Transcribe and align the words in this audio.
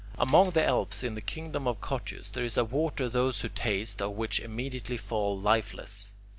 Among 0.17 0.49
the 0.49 0.65
Alps 0.65 1.03
in 1.03 1.13
the 1.13 1.21
kingdom 1.21 1.67
of 1.67 1.79
Cottius 1.79 2.29
there 2.29 2.43
is 2.43 2.57
a 2.57 2.65
water 2.65 3.07
those 3.07 3.41
who 3.41 3.49
taste 3.49 4.01
of 4.01 4.13
which 4.13 4.39
immediately 4.39 4.97
fall 4.97 5.39
lifeless. 5.39 6.11